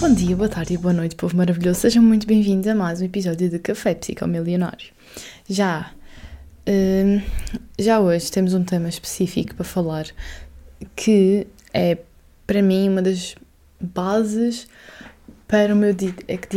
Bom 0.00 0.14
dia, 0.14 0.36
boa 0.36 0.48
tarde 0.48 0.74
e 0.74 0.78
boa 0.78 0.94
noite, 0.94 1.16
povo 1.16 1.36
maravilhoso. 1.36 1.80
Sejam 1.80 2.00
muito 2.00 2.24
bem-vindos 2.24 2.68
a 2.68 2.74
mais 2.74 3.00
um 3.00 3.04
episódio 3.04 3.50
de 3.50 3.58
Café 3.58 3.96
Psicomilionário. 3.96 4.90
Já, 5.50 5.90
hum, 6.68 7.20
já 7.76 7.98
hoje 7.98 8.30
temos 8.30 8.54
um 8.54 8.62
tema 8.62 8.88
específico 8.88 9.56
para 9.56 9.64
falar 9.64 10.06
que 10.94 11.48
é, 11.74 11.98
para 12.46 12.62
mim, 12.62 12.88
uma 12.88 13.02
das 13.02 13.34
bases 13.80 14.68
para 15.48 15.74
o 15.74 15.76
meu 15.76 15.92
dia, 15.92 16.14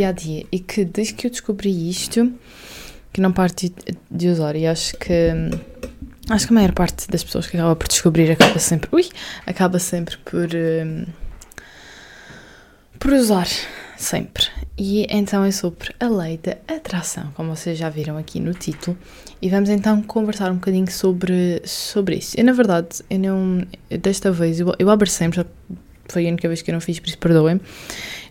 a 0.08 0.12
dia 0.12 0.46
e 0.52 0.60
que 0.60 0.86
desde 0.86 1.16
que 1.16 1.26
eu 1.26 1.32
descobri 1.32 1.90
isto, 1.90 2.32
que 3.12 3.20
não 3.20 3.34
parte 3.34 3.70
de, 3.70 3.98
de 4.12 4.28
usar 4.28 4.56
e 4.56 4.68
acho 4.68 4.96
que 4.98 5.32
acho 6.30 6.46
que 6.46 6.54
a 6.54 6.56
maior 6.56 6.74
parte 6.74 7.10
das 7.10 7.24
pessoas 7.24 7.48
que 7.48 7.58
acaba 7.58 7.76
por 7.76 7.88
descobrir 7.88 8.30
acaba 8.30 8.60
sempre, 8.60 8.88
ui, 8.94 9.10
acaba 9.48 9.80
sempre 9.80 10.16
por 10.20 10.48
hum, 10.54 11.06
por 13.02 13.14
usar 13.14 13.48
sempre. 13.98 14.46
E 14.78 15.08
então 15.10 15.44
é 15.44 15.52
sobre 15.52 15.90
a 16.00 16.08
lei 16.08 16.38
da 16.38 16.56
atração, 16.74 17.32
como 17.34 17.54
vocês 17.56 17.78
já 17.78 17.90
viram 17.90 18.16
aqui 18.16 18.40
no 18.40 18.54
título, 18.54 18.96
e 19.42 19.50
vamos 19.50 19.70
então 19.70 20.04
conversar 20.04 20.52
um 20.52 20.56
bocadinho 20.56 20.90
sobre, 20.90 21.62
sobre 21.66 22.18
isso. 22.18 22.40
Eu, 22.40 22.46
na 22.46 22.54
verdade, 22.54 23.02
eu 23.10 23.20
não, 23.20 23.66
desta 23.90 24.32
vez, 24.32 24.60
eu, 24.60 24.74
eu 24.78 24.90
abro 24.90 25.10
sempre, 25.10 25.44
foi 26.08 26.28
a 26.28 26.30
única 26.30 26.48
vez 26.48 26.62
que 26.62 26.70
eu 26.70 26.74
não 26.74 26.80
fiz, 26.80 27.00
por 27.00 27.08
isso 27.08 27.18
perdoem. 27.18 27.60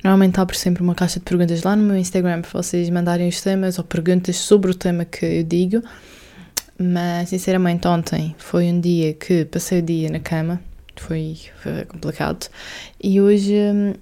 Normalmente 0.05 0.38
abro 0.38 0.56
sempre 0.56 0.84
uma 0.84 0.95
caixa 0.95 1.18
de 1.18 1.24
perguntas 1.24 1.65
lá 1.65 1.74
no 1.74 1.82
meu 1.82 1.96
Instagram 1.96 2.41
para 2.41 2.62
vocês 2.62 2.88
mandarem 2.91 3.29
os 3.29 3.41
temas 3.41 3.77
ou 3.77 3.84
perguntas 3.84 4.37
sobre 4.37 4.71
o 4.71 4.74
tema 4.74 5.05
que 5.05 5.27
eu 5.27 5.43
digo. 5.43 5.82
Mas, 6.79 7.29
sinceramente, 7.29 7.88
ontem 7.88 8.37
foi 8.38 8.66
um 8.66 8.80
dia 8.80 9.15
que 9.15 9.45
passei 9.46 9.80
o 9.80 9.82
dia 9.82 10.10
na 10.10 10.21
cama, 10.21 10.60
foi, 10.95 11.37
foi 11.60 11.84
complicado, 11.87 12.49
e 13.02 13.21
hoje 13.21 13.55
hum, 13.55 13.95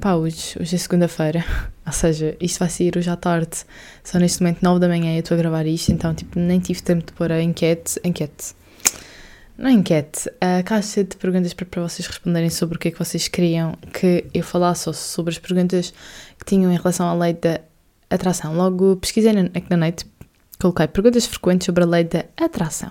Pá, 0.00 0.14
hoje, 0.16 0.56
hoje 0.60 0.74
é 0.74 0.78
segunda-feira, 0.78 1.44
ou 1.86 1.92
seja, 1.92 2.36
isto 2.40 2.58
vai 2.58 2.68
sair 2.68 2.98
hoje 2.98 3.08
à 3.08 3.16
tarde, 3.16 3.64
só 4.02 4.18
neste 4.18 4.42
momento 4.42 4.60
9 4.60 4.80
da 4.80 4.88
manhã 4.88 5.14
eu 5.14 5.20
estou 5.20 5.36
a 5.36 5.38
gravar 5.38 5.64
isto, 5.64 5.92
então 5.92 6.12
tipo, 6.12 6.40
nem 6.40 6.58
tive 6.58 6.82
tempo 6.82 7.06
de 7.06 7.12
pôr 7.12 7.30
a 7.30 7.40
enquete, 7.40 8.00
enquete, 8.02 8.52
não 9.56 9.70
é 9.70 9.72
enquete, 9.72 10.28
a 10.40 10.62
caixa 10.64 11.04
de 11.04 11.16
perguntas 11.16 11.54
para, 11.54 11.64
para 11.64 11.82
vocês 11.82 12.06
responderem 12.06 12.50
sobre 12.50 12.76
o 12.76 12.78
que 12.80 12.88
é 12.88 12.90
que 12.90 12.98
vocês 12.98 13.28
queriam 13.28 13.78
que 13.92 14.24
eu 14.34 14.42
falasse 14.42 14.88
ou 14.88 14.92
sobre 14.92 15.32
as 15.32 15.38
perguntas 15.38 15.94
que 16.36 16.44
tinham 16.44 16.72
em 16.72 16.76
relação 16.76 17.06
à 17.06 17.14
lei 17.14 17.32
da 17.32 17.60
atração. 18.10 18.56
Logo 18.56 18.96
pesquisei 18.96 19.32
na, 19.32 19.48
na 19.70 19.76
net, 19.76 20.04
coloquei 20.60 20.88
perguntas 20.88 21.26
frequentes 21.26 21.64
sobre 21.64 21.84
a 21.84 21.86
lei 21.86 22.04
da 22.04 22.24
atração. 22.36 22.90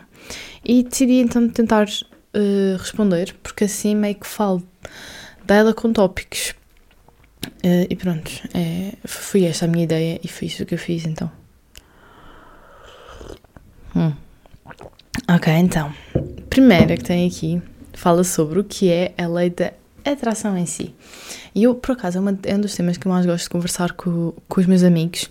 E 0.64 0.82
decidi 0.82 1.20
então 1.20 1.48
tentar 1.50 1.88
uh, 1.88 2.78
responder, 2.80 3.36
porque 3.44 3.66
assim 3.66 3.94
meio 3.94 4.16
que 4.16 4.26
falo 4.26 4.64
dela 5.46 5.74
com 5.74 5.94
tópicos 5.94 6.56
Uh, 7.64 7.86
e 7.90 7.96
pronto, 7.96 8.32
é, 8.54 8.94
foi 9.06 9.44
esta 9.44 9.66
a 9.66 9.68
minha 9.68 9.84
ideia 9.84 10.20
e 10.24 10.28
foi 10.28 10.48
isso 10.48 10.66
que 10.66 10.74
eu 10.74 10.80
fiz 10.80 11.06
então. 11.06 11.32
Hum. 13.96 14.14
Ok, 15.28 15.54
então. 15.54 15.94
Primeira 16.50 16.98
que 16.98 17.04
tem 17.04 17.28
aqui 17.28 17.62
fala 17.94 18.24
sobre 18.24 18.60
o 18.60 18.64
que 18.64 18.92
é 18.92 19.14
a 19.18 19.28
lei 19.28 19.50
da 19.50 19.74
atração 20.04 20.58
em 20.58 20.66
si. 20.66 20.94
E 21.54 21.64
eu, 21.64 21.74
por 21.74 21.94
acaso, 21.94 22.18
é, 22.18 22.22
uma, 22.22 22.38
é 22.44 22.56
um 22.56 22.62
dos 22.62 22.76
temas 22.76 22.98
que 22.98 23.08
eu 23.08 23.12
mais 23.12 23.26
gosto 23.26 23.44
de 23.46 23.50
conversar 23.50 23.94
com, 23.94 24.34
com 24.48 24.62
os 24.62 24.68
meus 24.68 24.84
amigos, 24.84 25.30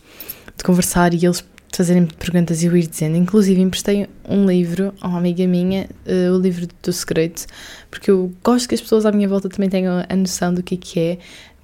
de 0.57 0.65
conversar 0.65 1.13
e 1.15 1.25
eles 1.25 1.45
fazerem 1.77 2.07
perguntas 2.07 2.63
e 2.63 2.67
eu 2.67 2.77
ir 2.77 2.87
dizendo. 2.87 3.17
Inclusive, 3.17 3.61
emprestei 3.61 4.09
um 4.29 4.47
livro 4.47 4.95
a 5.01 5.09
uma 5.09 5.19
amiga 5.19 5.47
minha, 5.47 5.89
uh, 6.07 6.35
o 6.35 6.39
livro 6.41 6.67
do 6.83 6.93
segredo, 6.93 7.43
porque 7.91 8.11
eu 8.11 8.33
gosto 8.43 8.69
que 8.69 8.75
as 8.75 8.81
pessoas 8.81 9.05
à 9.05 9.13
minha 9.13 9.29
volta 9.29 9.49
também 9.49 9.69
tenham 9.69 10.05
a 10.09 10.17
noção 10.17 10.55
do 10.55 10.63
que 10.63 10.75
é 10.75 10.79
que 10.79 11.01
é 11.01 11.19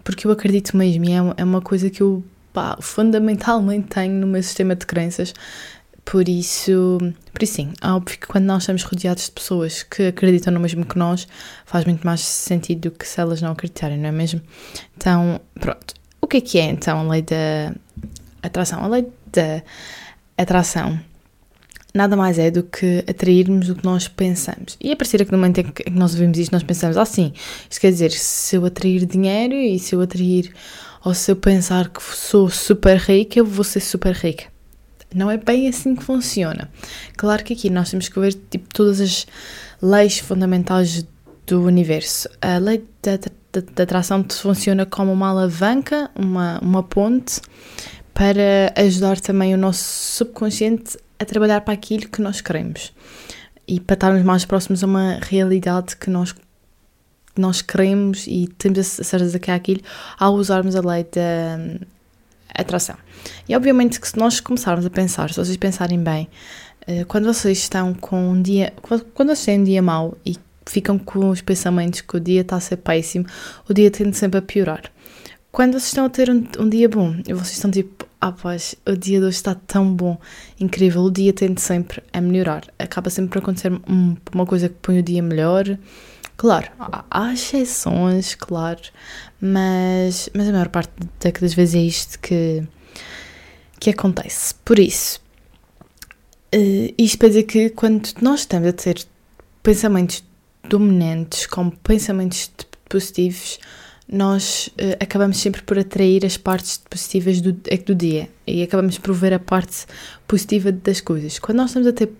porque 0.04 0.26
eu 0.26 0.30
acredito 0.30 0.76
mesmo 0.76 1.04
e 1.04 1.12
é, 1.12 1.18
é 1.36 1.44
uma 1.44 1.60
coisa 1.60 1.90
que 1.90 2.02
eu 2.02 2.22
pá, 2.52 2.76
fundamentalmente 2.80 3.88
tenho 3.88 4.14
no 4.14 4.26
meu 4.26 4.42
sistema 4.42 4.74
de 4.74 4.86
crenças. 4.86 5.34
Por 6.04 6.28
isso, 6.28 6.98
por 7.32 7.42
isso 7.42 7.54
sim, 7.54 7.72
é 7.80 7.88
óbvio 7.88 8.18
que 8.18 8.26
quando 8.26 8.44
nós 8.44 8.62
estamos 8.62 8.82
rodeados 8.82 9.26
de 9.26 9.32
pessoas 9.32 9.82
que 9.82 10.08
acreditam 10.08 10.52
no 10.52 10.58
mesmo 10.58 10.84
que 10.84 10.98
nós, 10.98 11.28
faz 11.64 11.84
muito 11.84 12.04
mais 12.04 12.20
sentido 12.20 12.90
do 12.90 12.96
que 12.96 13.06
se 13.06 13.20
elas 13.20 13.40
não 13.40 13.52
acreditarem, 13.52 13.98
não 13.98 14.08
é 14.08 14.12
mesmo? 14.12 14.40
Então, 14.96 15.40
pronto. 15.54 15.94
O 16.20 16.26
que 16.26 16.38
é 16.38 16.40
que 16.40 16.58
é 16.58 16.64
então 16.64 17.00
a 17.00 17.12
lei 17.12 17.22
da 17.22 17.74
atração? 18.42 18.82
A 18.82 18.88
lei 18.88 19.06
da 19.32 19.62
atração 20.36 20.98
nada 21.94 22.16
mais 22.16 22.38
é 22.38 22.50
do 22.50 22.62
que 22.62 23.04
atrairmos 23.08 23.68
o 23.68 23.74
que 23.74 23.84
nós 23.84 24.08
pensamos. 24.08 24.76
E 24.80 24.92
a 24.92 24.96
partir 24.96 25.24
do 25.24 25.32
momento 25.32 25.58
em 25.58 25.64
que 25.64 25.90
nós 25.90 26.12
ouvimos 26.12 26.38
isto, 26.38 26.52
nós 26.52 26.62
pensamos 26.62 26.96
assim: 26.96 27.32
isto 27.68 27.80
quer 27.80 27.90
dizer, 27.90 28.10
se 28.12 28.56
eu 28.56 28.64
atrair 28.64 29.06
dinheiro 29.06 29.54
e 29.54 29.78
se 29.78 29.94
eu 29.94 30.00
atrair, 30.00 30.52
ou 31.04 31.14
se 31.14 31.30
eu 31.30 31.36
pensar 31.36 31.88
que 31.88 32.02
sou 32.02 32.48
super 32.48 32.96
rica, 32.96 33.38
eu 33.38 33.44
vou 33.44 33.64
ser 33.64 33.80
super 33.80 34.14
rica. 34.14 34.44
Não 35.14 35.30
é 35.30 35.36
bem 35.36 35.68
assim 35.68 35.96
que 35.96 36.04
funciona. 36.04 36.70
Claro 37.16 37.42
que 37.42 37.54
aqui 37.54 37.68
nós 37.68 37.90
temos 37.90 38.08
que 38.08 38.20
ver 38.20 38.34
tipo, 38.48 38.72
todas 38.72 39.00
as 39.00 39.26
leis 39.82 40.18
fundamentais 40.18 41.04
do 41.46 41.62
universo. 41.62 42.28
A 42.40 42.58
lei 42.58 42.84
da, 43.02 43.16
da, 43.16 43.62
da 43.74 43.82
atração 43.82 44.24
funciona 44.30 44.86
como 44.86 45.12
uma 45.12 45.30
alavanca, 45.30 46.08
uma, 46.14 46.60
uma 46.60 46.82
ponte, 46.84 47.40
para 48.14 48.72
ajudar 48.76 49.18
também 49.18 49.52
o 49.52 49.58
nosso 49.58 49.82
subconsciente 50.16 50.96
a 51.20 51.24
trabalhar 51.24 51.60
para 51.60 51.74
aquilo 51.74 52.08
que 52.08 52.22
nós 52.22 52.40
queremos 52.40 52.92
e 53.68 53.78
para 53.78 53.94
estarmos 53.94 54.22
mais 54.22 54.44
próximos 54.44 54.82
a 54.82 54.86
uma 54.86 55.20
realidade 55.22 55.94
que 55.96 56.08
nós, 56.08 56.34
nós 57.36 57.60
queremos 57.60 58.26
e 58.26 58.48
temos 58.58 58.78
a 58.78 59.04
certeza 59.04 59.38
que 59.38 59.50
é 59.50 59.54
aquilo 59.54 59.82
ao 60.18 60.34
usarmos 60.34 60.74
a 60.74 60.80
lei 60.80 61.04
da 61.04 61.58
hum, 61.58 61.78
atração. 62.54 62.96
E 63.46 63.54
obviamente 63.54 64.00
que 64.00 64.08
se 64.08 64.16
nós 64.16 64.40
começarmos 64.40 64.86
a 64.86 64.90
pensar, 64.90 65.30
se 65.30 65.36
vocês 65.36 65.56
pensarem 65.58 66.02
bem, 66.02 66.26
eh, 66.86 67.04
quando 67.04 67.26
vocês 67.26 67.58
estão 67.58 67.92
com 67.92 68.30
um 68.30 68.40
dia, 68.42 68.72
quando 68.82 69.28
vocês 69.28 69.44
têm 69.44 69.60
um 69.60 69.64
dia 69.64 69.82
mau 69.82 70.16
e 70.24 70.36
ficam 70.66 70.98
com 70.98 71.28
os 71.28 71.42
pensamentos 71.42 72.00
que 72.00 72.16
o 72.16 72.20
dia 72.20 72.40
está 72.40 72.56
a 72.56 72.60
ser 72.60 72.78
péssimo, 72.78 73.26
o 73.68 73.74
dia 73.74 73.90
tende 73.90 74.16
sempre 74.16 74.38
a 74.38 74.42
piorar. 74.42 74.82
Quando 75.52 75.72
vocês 75.72 75.86
estão 75.86 76.04
a 76.04 76.08
ter 76.08 76.30
um, 76.30 76.46
um 76.58 76.68
dia 76.68 76.88
bom 76.88 77.16
e 77.26 77.32
vocês 77.32 77.52
estão 77.52 77.70
tipo, 77.70 78.06
ah, 78.20 78.32
pois, 78.32 78.74
o 78.86 78.96
dia 78.96 79.18
de 79.18 79.24
hoje 79.24 79.36
está 79.36 79.54
tão 79.54 79.92
bom, 79.92 80.18
incrível. 80.60 81.02
O 81.02 81.10
dia 81.10 81.32
tende 81.32 81.60
sempre 81.60 82.02
a 82.12 82.20
melhorar. 82.20 82.64
Acaba 82.78 83.10
sempre 83.10 83.32
por 83.32 83.38
acontecer 83.38 83.72
um, 83.72 84.16
uma 84.32 84.46
coisa 84.46 84.68
que 84.68 84.76
põe 84.80 84.98
o 84.98 85.02
dia 85.02 85.22
melhor. 85.22 85.78
Claro, 86.36 86.68
há 87.10 87.34
exceções, 87.34 88.34
claro, 88.34 88.80
mas, 89.38 90.30
mas 90.34 90.48
a 90.48 90.52
maior 90.52 90.68
parte 90.68 90.90
das 91.38 91.52
vezes 91.52 91.74
é 91.74 91.80
isto 91.80 92.18
que, 92.18 92.62
que 93.78 93.90
acontece. 93.90 94.54
Por 94.64 94.78
isso, 94.78 95.20
uh, 96.54 96.94
isto 96.96 97.18
para 97.18 97.28
dizer 97.28 97.42
que 97.42 97.68
quando 97.68 98.08
nós 98.22 98.40
estamos 98.40 98.68
a 98.68 98.72
ter 98.72 99.06
pensamentos 99.62 100.24
dominantes, 100.66 101.44
como 101.44 101.72
pensamentos 101.72 102.50
positivos, 102.88 103.58
nós 104.12 104.68
uh, 104.68 104.96
acabamos 104.98 105.38
sempre 105.38 105.62
por 105.62 105.78
atrair 105.78 106.26
as 106.26 106.36
partes 106.36 106.78
positivas 106.78 107.40
do, 107.40 107.52
do 107.52 107.94
dia 107.94 108.28
e 108.44 108.62
acabamos 108.62 108.98
por 108.98 109.14
ver 109.14 109.32
a 109.32 109.38
parte 109.38 109.86
positiva 110.26 110.72
das 110.72 111.00
coisas. 111.00 111.38
Quando 111.38 111.58
nós 111.58 111.70
estamos 111.70 111.86
a 111.86 111.92
ter 111.92 112.10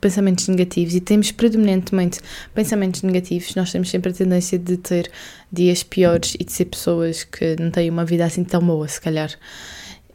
pensamentos 0.00 0.48
negativos 0.48 0.94
e 0.94 1.00
temos 1.00 1.30
predominantemente 1.32 2.20
pensamentos 2.54 3.02
negativos, 3.02 3.54
nós 3.54 3.70
temos 3.70 3.90
sempre 3.90 4.10
a 4.10 4.14
tendência 4.14 4.58
de 4.58 4.78
ter 4.78 5.10
dias 5.52 5.82
piores 5.82 6.34
e 6.40 6.44
de 6.44 6.52
ser 6.52 6.64
pessoas 6.64 7.24
que 7.24 7.56
não 7.60 7.70
têm 7.70 7.90
uma 7.90 8.06
vida 8.06 8.24
assim 8.24 8.42
tão 8.42 8.62
boa, 8.62 8.88
se 8.88 9.00
calhar. 9.00 9.30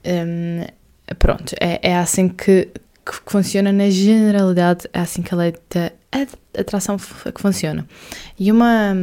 Um, 0.03 0.65
pronto, 1.19 1.53
é, 1.59 1.91
é 1.91 1.97
assim 1.97 2.27
que, 2.27 2.69
que 3.05 3.31
funciona 3.31 3.71
na 3.71 3.89
generalidade, 3.91 4.89
é 4.91 4.99
assim 4.99 5.21
que 5.21 5.33
a 5.33 5.37
lei 5.37 5.53
da 5.69 5.91
atração 6.59 6.97
que 6.97 7.39
funciona. 7.39 7.87
E 8.39 8.51
uma 8.51 8.95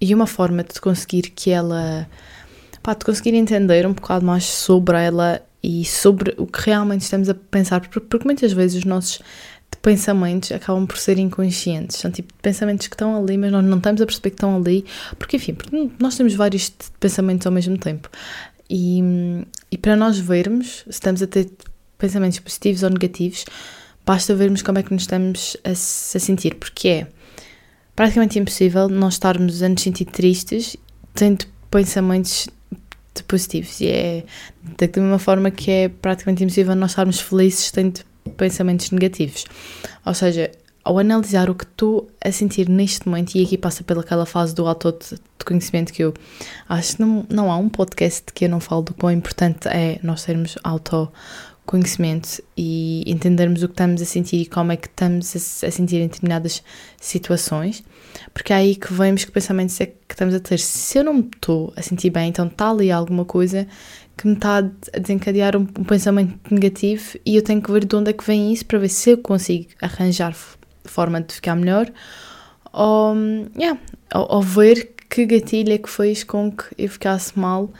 e 0.00 0.14
uma 0.14 0.26
forma 0.26 0.62
de 0.62 0.80
conseguir 0.80 1.30
que 1.30 1.50
ela. 1.50 2.08
pá, 2.82 2.94
de 2.94 3.04
conseguir 3.04 3.34
entender 3.34 3.86
um 3.86 3.92
bocado 3.92 4.24
mais 4.24 4.44
sobre 4.44 4.96
ela 4.98 5.42
e 5.62 5.84
sobre 5.84 6.34
o 6.36 6.46
que 6.46 6.66
realmente 6.66 7.02
estamos 7.02 7.28
a 7.28 7.34
pensar, 7.34 7.80
porque 7.88 8.24
muitas 8.24 8.52
vezes 8.52 8.78
os 8.78 8.84
nossos 8.84 9.20
pensamentos 9.82 10.50
acabam 10.52 10.86
por 10.86 10.98
ser 10.98 11.18
inconscientes. 11.18 11.98
São 11.98 12.10
tipo 12.10 12.32
pensamentos 12.42 12.86
que 12.88 12.94
estão 12.94 13.16
ali, 13.16 13.36
mas 13.36 13.52
nós 13.52 13.64
não 13.64 13.78
estamos 13.78 14.00
a 14.00 14.06
perceber 14.06 14.30
que 14.30 14.36
estão 14.36 14.56
ali, 14.56 14.84
porque 15.18 15.36
enfim, 15.36 15.56
nós 16.00 16.16
temos 16.16 16.34
vários 16.34 16.72
pensamentos 16.98 17.46
ao 17.46 17.52
mesmo 17.52 17.78
tempo. 17.78 18.08
E, 18.68 19.00
e 19.70 19.78
para 19.78 19.96
nós 19.96 20.18
vermos 20.18 20.84
se 20.84 20.90
estamos 20.90 21.22
a 21.22 21.26
ter 21.26 21.50
pensamentos 21.98 22.38
positivos 22.40 22.82
ou 22.82 22.90
negativos, 22.90 23.44
basta 24.04 24.34
vermos 24.34 24.62
como 24.62 24.78
é 24.78 24.82
que 24.82 24.92
nos 24.92 25.04
estamos 25.04 25.56
a, 25.64 25.70
a 25.70 25.74
sentir, 25.74 26.56
porque 26.56 26.88
é 26.88 27.06
praticamente 27.96 28.38
impossível 28.38 28.88
nós 28.88 29.14
estarmos 29.14 29.62
a 29.62 29.68
nos 29.68 29.82
sentir 29.82 30.04
tristes 30.04 30.76
tendo 31.14 31.46
pensamentos 31.70 32.48
positivos. 33.26 33.80
E 33.80 33.88
é 33.88 34.24
da 34.78 35.00
mesma 35.00 35.18
forma 35.18 35.50
que 35.50 35.70
é 35.70 35.88
praticamente 35.88 36.44
impossível 36.44 36.76
nós 36.76 36.90
estarmos 36.90 37.18
felizes 37.18 37.70
tendo 37.70 38.00
pensamentos 38.36 38.90
negativos. 38.90 39.46
Ou 40.04 40.14
seja, 40.14 40.50
ao 40.84 40.98
analisar 40.98 41.50
o 41.50 41.54
que 41.54 41.64
estou 41.64 42.08
a 42.24 42.30
sentir 42.30 42.68
neste 42.68 43.08
momento, 43.08 43.34
e 43.34 43.42
aqui 43.42 43.58
passa 43.58 43.82
pelaquela 43.82 44.26
fase 44.26 44.54
do 44.54 44.66
auto-conhecimento 44.66 45.92
que 45.92 46.04
eu 46.04 46.14
acho 46.68 46.96
que 46.96 47.00
não, 47.00 47.26
não 47.28 47.50
há 47.50 47.56
um 47.56 47.68
podcast 47.68 48.32
que 48.32 48.44
eu 48.44 48.48
não 48.48 48.60
falo 48.60 48.82
do 48.82 48.94
quão 48.94 49.10
importante 49.10 49.66
é 49.68 49.98
nós 50.02 50.24
termos 50.24 50.56
autoconhecimento 51.66 52.42
e 52.56 53.02
entendermos 53.06 53.62
o 53.62 53.68
que 53.68 53.74
estamos 53.74 54.00
a 54.00 54.04
sentir 54.04 54.42
e 54.42 54.46
como 54.46 54.70
é 54.72 54.76
que 54.76 54.86
estamos 54.86 55.34
a, 55.34 55.66
a 55.66 55.70
sentir 55.70 55.96
em 55.96 56.06
determinadas 56.06 56.62
situações, 57.00 57.82
porque 58.32 58.52
é 58.52 58.56
aí 58.56 58.76
que 58.76 58.92
vemos 58.92 59.24
que 59.24 59.32
pensamentos 59.32 59.78
é 59.80 59.86
que 59.86 59.94
estamos 60.10 60.34
a 60.34 60.40
ter. 60.40 60.60
Se 60.60 60.98
eu 60.98 61.04
não 61.04 61.14
me 61.14 61.28
estou 61.34 61.72
a 61.76 61.82
sentir 61.82 62.10
bem, 62.10 62.28
então 62.28 62.46
está 62.46 62.70
ali 62.70 62.90
alguma 62.90 63.24
coisa 63.24 63.66
que 64.16 64.26
me 64.26 64.34
está 64.34 64.58
a 64.58 64.98
desencadear 64.98 65.56
um, 65.56 65.62
um, 65.62 65.84
pensamento 65.84 66.38
negativo 66.50 67.18
e 67.26 67.36
eu 67.36 67.42
tenho 67.42 67.60
que 67.60 67.70
ver 67.70 67.84
de 67.84 67.96
onde 67.96 68.10
é 68.10 68.12
que 68.12 68.24
vem 68.24 68.52
isso 68.52 68.64
para 68.64 68.78
ver 68.78 68.88
se 68.88 69.10
eu 69.10 69.18
consigo 69.18 69.66
arranjar 69.82 70.34
forma 70.84 71.20
de 71.20 71.34
ficar 71.34 71.54
melhor 71.56 71.92
ou, 72.72 73.14
yeah, 73.58 73.78
ou, 74.14 74.36
ou 74.36 74.42
ver 74.42 74.94
que 75.10 75.26
gatilho 75.26 75.72
é 75.72 75.78
que 75.78 75.90
fez 75.90 76.24
com 76.24 76.50
que 76.50 76.64
eu 76.78 76.88
ficasse 76.88 77.38
mal 77.38 77.70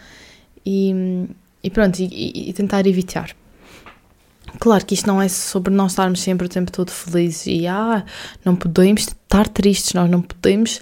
e, 0.65 1.27
e 1.63 1.71
pronto, 1.71 1.99
e, 2.01 2.51
e, 2.51 2.53
tentar 2.53 2.87
evitar. 2.87 3.35
Claro 4.59 4.85
que 4.85 4.95
isto 4.95 5.07
não 5.07 5.21
é 5.21 5.29
sobre 5.29 5.73
nós 5.73 5.93
estarmos 5.93 6.21
sempre 6.21 6.47
o 6.47 6.49
tempo 6.49 6.73
todo 6.73 6.91
felizes 6.91 7.47
e 7.47 7.67
ah, 7.67 8.05
não 8.45 8.57
podemos 8.57 9.03
estar 9.03 9.49
tristes, 9.49 9.93
nós 9.95 10.11
não 10.11 10.23
podemos 10.23 10.81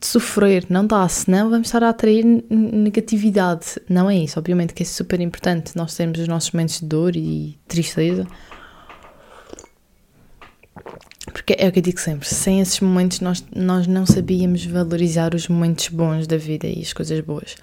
sofrer, 0.00 0.66
não 0.68 0.86
dá, 0.86 1.08
senão 1.08 1.50
vamos 1.50 1.68
estar 1.68 1.82
a 1.82 1.88
atrair 1.88 2.24
negatividade. 2.50 3.80
Não 3.88 4.10
é 4.10 4.16
isso, 4.16 4.38
obviamente 4.38 4.74
que 4.74 4.82
é 4.82 4.86
super 4.86 5.20
importante 5.20 5.76
nós 5.76 5.94
termos 5.94 6.18
os 6.20 6.28
nossos 6.28 6.50
momentos 6.52 6.80
de 6.80 6.86
dor 6.86 7.16
e 7.16 7.58
tristeza. 7.66 8.26
Porque 11.32 11.56
é 11.58 11.68
o 11.68 11.72
que 11.72 11.78
eu 11.80 11.82
digo 11.82 12.00
sempre, 12.00 12.28
sem 12.28 12.60
esses 12.60 12.80
momentos 12.80 13.20
nós, 13.20 13.44
nós 13.54 13.86
não 13.86 14.06
sabíamos 14.06 14.64
valorizar 14.64 15.34
os 15.34 15.48
momentos 15.48 15.88
bons 15.88 16.26
da 16.26 16.36
vida 16.36 16.66
e 16.66 16.80
as 16.80 16.92
coisas 16.92 17.20
boas. 17.20 17.56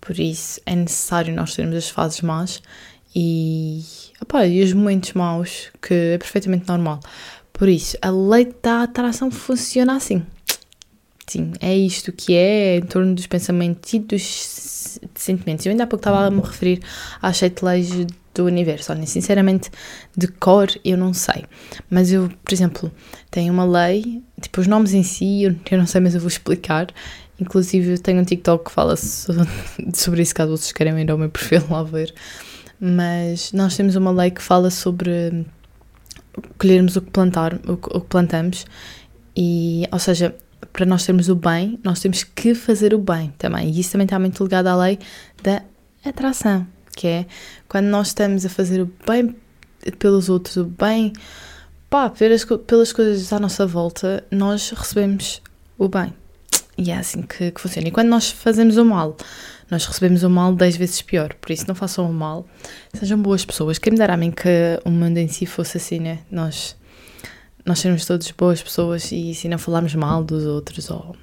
Por 0.00 0.18
isso 0.18 0.60
é 0.64 0.74
necessário 0.74 1.34
nós 1.34 1.54
termos 1.54 1.76
as 1.76 1.90
fases 1.90 2.20
más 2.20 2.62
e, 3.14 3.82
opa, 4.20 4.46
e 4.46 4.62
os 4.62 4.72
momentos 4.72 5.12
maus, 5.12 5.70
que 5.80 5.94
é 5.94 6.18
perfeitamente 6.18 6.68
normal. 6.68 7.00
Por 7.52 7.68
isso, 7.68 7.96
a 8.02 8.10
lei 8.10 8.54
da 8.62 8.82
atração 8.82 9.30
funciona 9.30 9.96
assim. 9.96 10.22
Sim, 11.26 11.52
é 11.60 11.74
isto 11.74 12.12
que 12.12 12.34
é 12.34 12.76
em 12.76 12.82
torno 12.82 13.14
dos 13.14 13.26
pensamentos 13.26 13.92
e 13.92 13.98
dos 13.98 15.00
sentimentos. 15.14 15.66
Eu 15.66 15.70
ainda 15.70 15.84
há 15.84 15.86
pouco 15.86 16.00
estava 16.00 16.26
a 16.26 16.30
me 16.30 16.40
referir 16.40 16.80
às 17.20 17.36
sete 17.38 17.64
leis 17.64 17.90
do 18.34 18.44
universo. 18.44 18.92
Sinceramente, 19.06 19.70
de 20.16 20.28
cor 20.28 20.68
eu 20.84 20.96
não 20.96 21.12
sei. 21.12 21.44
Mas 21.90 22.12
eu, 22.12 22.30
por 22.44 22.52
exemplo, 22.52 22.92
tenho 23.30 23.52
uma 23.52 23.64
lei, 23.64 24.22
tipo, 24.40 24.60
os 24.60 24.66
nomes 24.66 24.92
em 24.94 25.02
si 25.02 25.42
eu, 25.42 25.56
eu 25.70 25.78
não 25.78 25.86
sei, 25.86 26.00
mas 26.00 26.14
eu 26.14 26.20
vou 26.20 26.28
explicar. 26.28 26.86
Inclusive, 27.40 27.92
eu 27.92 27.98
tenho 27.98 28.20
um 28.20 28.24
TikTok 28.24 28.66
que 28.66 28.70
fala 28.70 28.94
sobre 29.94 30.22
isso, 30.22 30.34
caso 30.34 30.56
vocês 30.56 30.72
queiram 30.72 30.98
ir 30.98 31.10
ao 31.10 31.18
meu 31.18 31.28
perfil 31.28 31.64
lá 31.70 31.82
ver. 31.82 32.14
Mas 32.80 33.52
nós 33.52 33.76
temos 33.76 33.96
uma 33.96 34.10
lei 34.10 34.30
que 34.30 34.42
fala 34.42 34.70
sobre 34.70 35.46
colhermos 36.58 36.96
o 36.96 37.02
que 37.02 37.10
plantar, 37.10 37.58
o 37.66 37.76
que 37.76 38.08
plantamos. 38.08 38.66
E, 39.36 39.86
ou 39.90 39.98
seja, 39.98 40.34
para 40.72 40.86
nós 40.86 41.04
termos 41.04 41.28
o 41.28 41.34
bem, 41.34 41.78
nós 41.82 42.00
temos 42.00 42.24
que 42.24 42.54
fazer 42.54 42.94
o 42.94 42.98
bem 42.98 43.32
também. 43.38 43.70
E 43.70 43.80
isso 43.80 43.92
também 43.92 44.04
está 44.04 44.18
muito 44.18 44.42
ligado 44.42 44.66
à 44.66 44.76
lei 44.76 44.98
da 45.42 45.62
atração, 46.04 46.66
que 46.94 47.06
é 47.06 47.26
quando 47.68 47.86
nós 47.86 48.08
estamos 48.08 48.44
a 48.44 48.48
fazer 48.48 48.82
o 48.82 48.90
bem 49.06 49.34
pelos 49.98 50.28
outros, 50.28 50.56
o 50.56 50.64
bem 50.64 51.12
pá, 51.88 52.10
pelas, 52.10 52.44
pelas 52.66 52.92
coisas 52.92 53.32
à 53.32 53.38
nossa 53.38 53.66
volta, 53.66 54.24
nós 54.30 54.70
recebemos 54.70 55.42
o 55.78 55.88
bem. 55.88 56.12
E 56.78 56.90
é 56.90 56.96
assim 56.98 57.22
que, 57.22 57.50
que 57.50 57.60
funciona. 57.60 57.88
E 57.88 57.90
quando 57.90 58.08
nós 58.08 58.30
fazemos 58.30 58.76
o 58.76 58.84
mal, 58.84 59.16
nós 59.70 59.84
recebemos 59.84 60.22
o 60.22 60.30
mal 60.30 60.54
10 60.54 60.76
vezes 60.76 61.02
pior. 61.02 61.34
Por 61.34 61.50
isso, 61.50 61.66
não 61.66 61.74
façam 61.74 62.08
o 62.08 62.12
mal, 62.12 62.46
sejam 62.94 63.20
boas 63.20 63.44
pessoas. 63.44 63.78
Quem 63.78 63.92
me 63.92 63.98
dera 63.98 64.14
a 64.14 64.16
mim 64.16 64.30
que 64.30 64.48
o 64.84 64.90
mundo 64.90 65.18
em 65.18 65.28
si 65.28 65.46
fosse 65.46 65.76
assim, 65.76 65.98
né? 65.98 66.20
Nós 66.30 66.76
nós 67.66 67.80
sermos 67.80 68.06
todos 68.06 68.30
boas 68.30 68.62
pessoas 68.62 69.10
e 69.10 69.34
se 69.34 69.48
não 69.48 69.58
falarmos 69.58 69.92
mal 69.96 70.22
dos 70.22 70.44
outros 70.46 70.88
ou 70.88 71.16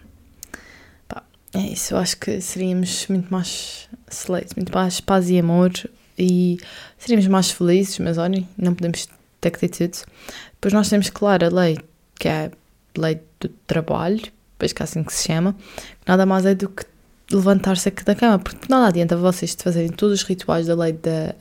pá, 1.07 1.23
é 1.53 1.59
isso, 1.59 1.93
eu 1.93 1.97
acho 1.97 2.17
que 2.17 2.41
seríamos 2.41 3.07
muito 3.07 3.31
mais 3.31 3.87
seleitos, 4.09 4.53
muito 4.53 4.73
mais 4.73 4.99
paz 4.99 5.29
e 5.29 5.39
amor 5.39 5.71
e 6.19 6.57
seríamos 6.97 7.27
mais 7.27 7.49
felizes, 7.49 7.97
mas 7.99 8.17
olhem, 8.17 8.47
não 8.57 8.75
podemos 8.75 9.07
ter 9.39 9.51
que 9.51 9.59
ter 9.59 9.69
tudo. 9.69 10.05
Depois 10.51 10.73
nós 10.73 10.89
temos, 10.89 11.09
claro, 11.09 11.45
a 11.45 11.49
lei, 11.49 11.77
que 12.19 12.27
é 12.27 12.47
a 12.47 12.51
lei 12.99 13.21
do 13.39 13.47
trabalho, 13.65 14.21
depois 14.53 14.73
que 14.73 14.81
é 14.81 14.83
assim 14.83 15.01
que 15.01 15.13
se 15.13 15.27
chama, 15.27 15.53
que 15.53 16.07
nada 16.07 16.25
mais 16.25 16.45
é 16.45 16.53
do 16.53 16.67
que 16.67 16.85
levantar-se 17.33 17.89
da 17.89 18.15
cama, 18.15 18.39
porque 18.39 18.67
nada 18.69 18.87
adianta 18.87 19.17
vocês 19.17 19.55
fazerem 19.57 19.89
todos 19.89 20.21
os 20.21 20.27
rituais 20.27 20.67
da 20.67 20.75
lei 20.75 20.93
da 20.93 21.33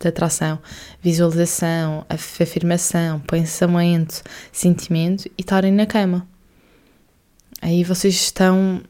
de 0.00 0.08
atração, 0.08 0.58
visualização, 1.02 2.06
afirmação, 2.08 3.20
pensamento, 3.20 4.22
sentimento 4.50 5.26
e 5.26 5.42
estarem 5.42 5.70
na 5.70 5.84
cama. 5.84 6.26
Aí 7.60 7.84
vocês 7.84 8.14
estão 8.14 8.82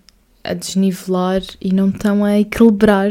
a 0.45 0.55
desnivelar 0.55 1.43
e 1.61 1.73
não 1.75 1.89
estão 1.89 2.25
a 2.25 2.39
equilibrar 2.39 3.11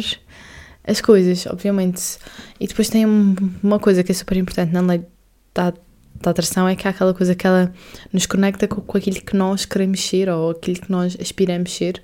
as 0.87 1.01
coisas, 1.01 1.45
obviamente. 1.45 2.17
E 2.57 2.67
depois 2.67 2.89
tem 2.89 3.05
uma 3.05 3.79
coisa 3.79 4.01
que 4.01 4.13
é 4.13 4.15
super 4.15 4.37
importante 4.37 4.71
na 4.71 4.79
lei 4.79 5.05
da, 5.53 5.73
da 6.21 6.31
atração, 6.31 6.69
é 6.69 6.77
que 6.77 6.87
há 6.87 6.91
aquela 6.91 7.13
coisa 7.13 7.35
que 7.35 7.45
ela 7.45 7.73
nos 8.13 8.25
conecta 8.25 8.65
com, 8.65 8.79
com 8.79 8.97
aquilo 8.97 9.21
que 9.21 9.35
nós 9.35 9.65
queremos 9.65 9.99
ser 9.99 10.29
ou 10.29 10.51
aquilo 10.51 10.79
que 10.79 10.89
nós 10.89 11.17
aspiramos 11.19 11.73
ser 11.75 12.01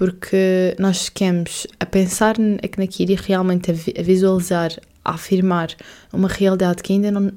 porque 0.00 0.74
nós 0.78 1.02
esquecemos 1.02 1.66
a 1.78 1.84
pensar 1.84 2.36
naquilo 2.38 3.12
e 3.12 3.14
realmente 3.16 3.70
a 3.70 4.02
visualizar 4.02 4.72
a 5.04 5.12
afirmar 5.12 5.68
uma 6.10 6.26
realidade 6.26 6.82
que 6.82 6.94
ainda 6.94 7.10
não, 7.10 7.30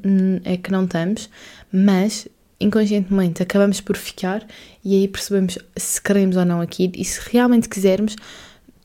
é 0.45 0.56
que 0.56 0.71
não 0.71 0.86
estamos, 0.86 1.30
mas 1.74 2.25
inconscientemente 2.62 3.44
acabamos 3.44 3.81
por 3.81 3.98
ficar 3.98 4.48
e 4.81 4.95
aí 4.95 5.10
percebemos 5.10 5.57
se 5.75 6.01
queremos 6.01 6.38
ou 6.38 6.45
não 6.45 6.62
aquilo 6.62 6.94
e 6.95 7.04
se 7.04 7.19
realmente 7.33 7.68
quisermos, 7.68 8.15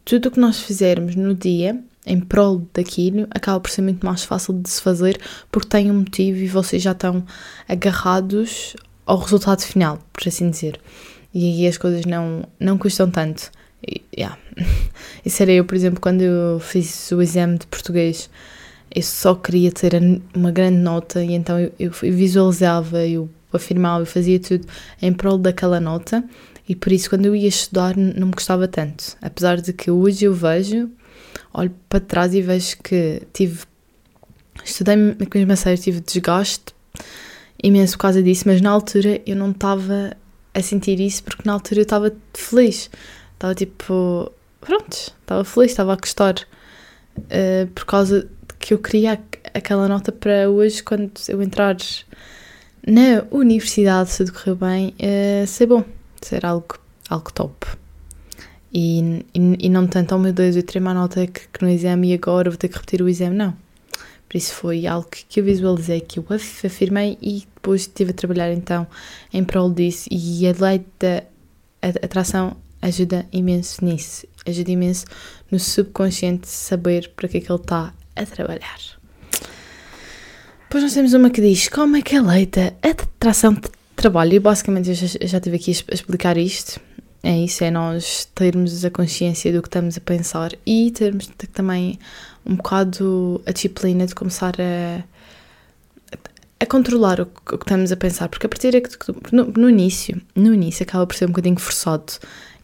tudo 0.04 0.26
o 0.26 0.32
que 0.32 0.40
nós 0.40 0.58
fizermos 0.58 1.14
no 1.14 1.32
dia 1.32 1.80
em 2.04 2.18
prol 2.18 2.66
daquilo 2.74 3.28
acaba 3.30 3.60
por 3.60 3.70
ser 3.70 3.82
muito 3.82 4.04
mais 4.04 4.24
fácil 4.24 4.54
de 4.60 4.68
se 4.68 4.82
fazer 4.82 5.20
porque 5.52 5.68
tem 5.68 5.88
um 5.88 6.00
motivo 6.00 6.38
e 6.38 6.48
vocês 6.48 6.82
já 6.82 6.90
estão 6.90 7.24
agarrados 7.68 8.74
ao 9.06 9.18
resultado 9.18 9.62
final, 9.62 10.00
por 10.12 10.26
assim 10.26 10.50
dizer. 10.50 10.80
E 11.32 11.44
aí 11.44 11.68
as 11.68 11.78
coisas 11.78 12.04
não, 12.06 12.42
não 12.58 12.76
custam 12.76 13.08
tanto. 13.08 13.52
Yeah. 14.16 14.38
Isso 15.24 15.42
era 15.42 15.52
eu, 15.52 15.64
por 15.64 15.74
exemplo, 15.74 16.00
quando 16.00 16.22
eu 16.22 16.58
fiz 16.60 17.12
o 17.12 17.22
exame 17.22 17.58
de 17.58 17.66
português 17.66 18.28
eu 18.94 19.02
só 19.02 19.34
queria 19.34 19.70
ter 19.70 19.92
uma 20.34 20.50
grande 20.50 20.78
nota 20.78 21.22
e 21.22 21.32
então 21.34 21.58
eu, 21.58 21.72
eu 21.78 21.90
visualizava, 21.92 23.06
eu 23.06 23.28
afirmava, 23.52 24.02
eu 24.02 24.06
fazia 24.06 24.40
tudo 24.40 24.66
em 25.00 25.12
prol 25.12 25.38
daquela 25.38 25.80
nota 25.80 26.24
e 26.68 26.74
por 26.74 26.92
isso 26.92 27.08
quando 27.08 27.26
eu 27.26 27.36
ia 27.36 27.48
estudar 27.48 27.96
não 27.96 28.28
me 28.28 28.32
gostava 28.32 28.66
tanto. 28.66 29.16
Apesar 29.20 29.60
de 29.60 29.72
que 29.72 29.90
hoje 29.90 30.24
eu 30.24 30.34
vejo, 30.34 30.90
olho 31.52 31.74
para 31.88 32.00
trás 32.00 32.34
e 32.34 32.42
vejo 32.42 32.78
que 32.82 33.22
tive, 33.32 33.64
estudei 34.64 34.96
mesmo 34.96 35.52
a 35.52 35.56
sério, 35.56 35.82
tive 35.82 36.00
desgaste 36.00 36.74
imenso 37.62 37.96
por 37.96 38.02
causa 38.02 38.22
disso, 38.22 38.44
mas 38.46 38.60
na 38.60 38.70
altura 38.70 39.20
eu 39.26 39.36
não 39.36 39.50
estava 39.50 40.16
a 40.54 40.62
sentir 40.62 41.00
isso 41.00 41.22
porque 41.24 41.42
na 41.44 41.52
altura 41.52 41.80
eu 41.80 41.84
estava 41.84 42.12
feliz. 42.32 42.90
Estava 43.38 43.54
tipo, 43.54 44.32
pronto, 44.60 44.92
estava 44.92 45.44
feliz, 45.44 45.70
estava 45.70 45.92
a 45.92 45.96
gostar. 45.96 46.34
Uh, 47.16 47.68
por 47.68 47.84
causa 47.84 48.28
que 48.58 48.74
eu 48.74 48.78
queria 48.78 49.12
aquela 49.54 49.86
nota 49.86 50.10
para 50.10 50.50
hoje, 50.50 50.82
quando 50.82 51.12
eu 51.28 51.40
entrar 51.40 51.76
na 52.84 53.24
universidade, 53.30 54.10
se 54.10 54.24
decorrer 54.24 54.56
bem, 54.56 54.94
uh, 54.98 55.46
ser 55.46 55.66
bom, 55.66 55.84
ser 56.20 56.44
algo, 56.44 56.80
algo 57.08 57.32
top. 57.32 57.64
E, 58.74 59.24
e, 59.32 59.66
e 59.66 59.68
não 59.68 59.86
tanto, 59.86 60.16
oh 60.16 60.18
meu 60.18 60.32
Deus, 60.32 60.56
eu 60.56 60.64
tirei 60.64 60.82
uma 60.82 60.92
nota 60.92 61.24
que, 61.24 61.46
que 61.46 61.62
no 61.62 61.70
exame 61.70 62.10
e 62.10 62.14
agora 62.14 62.50
vou 62.50 62.58
ter 62.58 62.66
que 62.66 62.74
repetir 62.74 63.00
o 63.02 63.08
exame, 63.08 63.36
não. 63.36 63.56
Por 64.28 64.36
isso 64.36 64.52
foi 64.52 64.84
algo 64.84 65.06
que 65.08 65.38
eu 65.38 65.44
visualizei, 65.44 66.00
que 66.00 66.18
eu 66.18 66.26
afirmei 66.64 67.16
e 67.22 67.46
depois 67.54 67.82
estive 67.82 68.10
a 68.10 68.14
trabalhar 68.14 68.52
então 68.52 68.84
em 69.32 69.44
prol 69.44 69.70
disso. 69.70 70.08
E 70.10 70.44
a 70.44 70.52
lei 70.58 70.84
da 70.98 71.22
atração 72.02 72.56
ajuda 72.80 73.26
imenso 73.32 73.84
nisso, 73.84 74.26
ajuda 74.46 74.70
imenso 74.70 75.06
no 75.50 75.58
subconsciente 75.58 76.48
saber 76.48 77.10
para 77.16 77.28
que 77.28 77.38
é 77.38 77.40
que 77.40 77.50
ele 77.50 77.60
está 77.60 77.92
a 78.14 78.26
trabalhar. 78.26 78.78
Depois 80.62 80.82
nós 80.82 80.92
temos 80.92 81.14
uma 81.14 81.30
que 81.30 81.40
diz 81.40 81.68
como 81.68 81.96
é 81.96 82.02
que 82.02 82.14
é 82.14 82.18
eleita 82.18 82.74
a 82.82 82.88
atração 82.88 83.54
de 83.54 83.70
trabalho. 83.96 84.34
E 84.34 84.38
basicamente 84.38 84.90
eu 84.90 84.94
já, 84.94 85.06
já 85.06 85.38
estive 85.38 85.56
aqui 85.56 85.70
a 85.70 85.94
explicar 85.94 86.36
isto. 86.36 86.80
É 87.22 87.36
isso, 87.36 87.64
é 87.64 87.70
nós 87.70 88.28
termos 88.34 88.84
a 88.84 88.90
consciência 88.90 89.52
do 89.52 89.60
que 89.60 89.68
estamos 89.68 89.96
a 89.96 90.00
pensar 90.00 90.52
e 90.64 90.90
termos 90.92 91.28
também 91.52 91.98
um 92.46 92.54
bocado 92.54 93.42
a 93.44 93.50
disciplina 93.50 94.06
de 94.06 94.14
começar 94.14 94.54
a, 94.60 95.02
a 96.60 96.66
controlar 96.66 97.20
o 97.20 97.26
que, 97.26 97.54
estamos 97.54 97.90
a 97.90 97.96
pensar, 97.96 98.28
porque 98.28 98.46
a 98.46 98.48
partir 98.48 98.70
de 98.70 98.80
que 98.80 99.12
no, 99.32 99.46
no, 99.46 99.68
início, 99.68 100.20
no 100.34 100.54
início 100.54 100.84
acaba 100.84 101.06
por 101.06 101.16
ser 101.16 101.24
um 101.24 101.28
bocadinho 101.28 101.58
forçado 101.58 102.12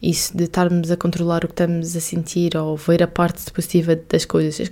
isso 0.01 0.35
de 0.35 0.43
estarmos 0.43 0.91
a 0.91 0.97
controlar 0.97 1.43
o 1.43 1.47
que 1.47 1.53
estamos 1.53 1.95
a 1.95 1.99
sentir 1.99 2.55
ou 2.55 2.75
ver 2.77 3.01
a 3.01 3.07
parte 3.07 3.51
positiva 3.51 3.95
das 3.95 4.25
coisas. 4.25 4.71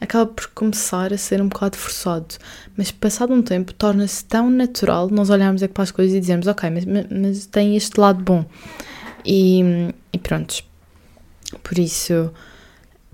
Acaba 0.00 0.26
por 0.26 0.48
começar 0.48 1.12
a 1.12 1.18
ser 1.18 1.40
um 1.40 1.48
bocado 1.48 1.76
forçado, 1.76 2.34
mas 2.76 2.90
passado 2.90 3.32
um 3.32 3.42
tempo 3.42 3.72
torna-se 3.74 4.24
tão 4.24 4.50
natural 4.50 5.08
nós 5.10 5.30
olharmos 5.30 5.62
é 5.62 5.68
para 5.68 5.82
as 5.82 5.90
coisas 5.90 6.16
e 6.16 6.20
dizermos 6.20 6.46
ok, 6.46 6.70
mas, 6.70 6.84
mas 6.84 7.46
tem 7.46 7.76
este 7.76 7.98
lado 8.00 8.22
bom. 8.22 8.44
E, 9.24 9.62
e 10.12 10.18
pronto. 10.18 10.62
Por 11.62 11.78
isso, 11.78 12.32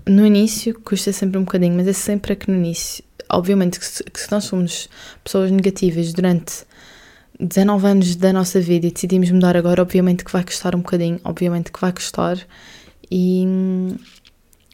no 0.07 0.25
início 0.25 0.79
custa 0.79 1.13
sempre 1.13 1.37
um 1.37 1.43
bocadinho, 1.43 1.75
mas 1.75 1.87
é 1.87 1.93
sempre 1.93 2.33
aqui 2.33 2.49
no 2.49 2.57
início 2.57 3.03
obviamente 3.31 3.79
que 3.79 3.85
se, 3.85 4.03
que 4.03 4.19
se 4.19 4.31
nós 4.31 4.43
somos 4.43 4.89
pessoas 5.23 5.51
negativas 5.51 6.13
durante 6.13 6.65
19 7.41 7.87
anos 7.87 8.15
da 8.15 8.31
nossa 8.31 8.61
vida 8.61 8.87
e 8.87 8.91
decidimos 8.91 9.31
mudar 9.31 9.57
agora, 9.57 9.81
obviamente 9.81 10.23
que 10.23 10.31
vai 10.31 10.43
custar 10.43 10.75
um 10.75 10.79
bocadinho, 10.79 11.19
obviamente 11.23 11.71
que 11.71 11.81
vai 11.81 11.91
custar 11.91 12.37
e 13.09 13.45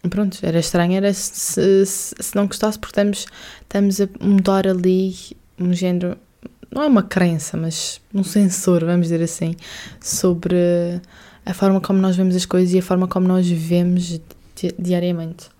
pronto, 0.09 0.37
era 0.43 0.59
estranho 0.59 0.93
era 0.93 1.13
se, 1.13 1.85
se, 1.85 2.15
se 2.19 2.35
não 2.35 2.45
gostasse 2.45 2.77
porque 2.77 2.91
estamos, 2.91 3.25
estamos 3.61 4.01
a 4.01 4.07
mudar 4.21 4.67
ali 4.67 5.15
um 5.59 5.73
género, 5.73 6.17
não 6.71 6.83
é 6.83 6.87
uma 6.87 7.03
crença, 7.03 7.57
mas 7.57 8.01
um 8.13 8.23
sensor, 8.23 8.83
vamos 8.85 9.07
dizer 9.07 9.23
assim, 9.23 9.55
sobre 10.01 11.01
a 11.45 11.53
forma 11.53 11.79
como 11.79 11.99
nós 11.99 12.15
vemos 12.15 12.35
as 12.35 12.45
coisas 12.45 12.73
e 12.73 12.79
a 12.79 12.83
forma 12.83 13.07
como 13.07 13.27
nós 13.27 13.47
vivemos 13.47 14.03
di 14.03 14.21
diariamente. 14.77 15.56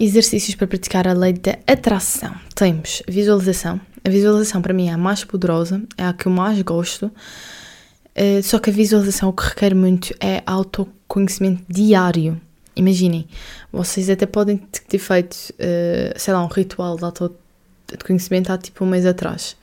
Exercícios 0.00 0.54
para 0.54 0.66
praticar 0.66 1.06
a 1.08 1.12
lei 1.12 1.32
da 1.32 1.58
atração. 1.66 2.34
Temos 2.54 3.02
visualização. 3.08 3.80
A 4.04 4.08
visualização 4.08 4.62
para 4.62 4.72
mim 4.72 4.88
é 4.88 4.92
a 4.92 4.98
mais 4.98 5.24
poderosa, 5.24 5.82
é 5.96 6.04
a 6.04 6.12
que 6.12 6.26
eu 6.26 6.32
mais 6.32 6.60
gosto. 6.62 7.06
Uh, 7.06 8.42
só 8.42 8.58
que 8.58 8.70
a 8.70 8.72
visualização 8.72 9.28
o 9.28 9.32
que 9.32 9.44
requer 9.44 9.74
muito 9.74 10.14
é 10.20 10.42
autoconhecimento 10.46 11.62
diário. 11.68 12.40
Imaginem, 12.74 13.26
vocês 13.72 14.08
até 14.08 14.24
podem 14.24 14.56
ter 14.56 14.98
feito, 14.98 15.34
uh, 15.34 16.16
sei 16.16 16.32
lá, 16.32 16.44
um 16.44 16.48
ritual 16.48 16.96
de 16.96 17.04
autoconhecimento 17.04 18.52
há 18.52 18.58
tipo 18.58 18.84
um 18.84 18.88
mês 18.88 19.04
atrás. 19.04 19.56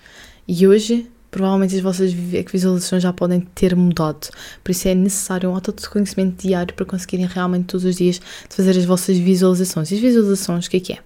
E 0.47 0.67
hoje 0.67 1.09
provavelmente 1.35 1.75
as 1.75 1.81
vossas 1.81 2.13
visualizações 2.13 3.03
já 3.03 3.11
podem 3.11 3.41
ter 3.41 3.75
mudado. 3.75 4.29
Por 4.63 4.71
isso 4.71 4.87
é 4.87 4.95
necessário 4.95 5.49
um 5.49 5.53
autoconhecimento 5.53 6.47
diário 6.47 6.73
para 6.73 6.85
conseguirem 6.85 7.25
realmente 7.25 7.65
todos 7.65 7.83
os 7.83 7.97
dias 7.97 8.21
fazer 8.49 8.71
as 8.71 8.85
vossas 8.85 9.17
visualizações. 9.17 9.91
E 9.91 9.95
as 9.95 9.99
visualizações, 9.99 10.65
o 10.65 10.69
que 10.69 10.77
é 10.77 10.79
que 10.79 10.93
é? 10.93 10.99